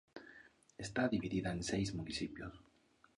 Está 0.85 1.03
dividida 1.15 1.51
en 1.51 1.61
seis 1.69 1.93
municipios. 1.93 2.55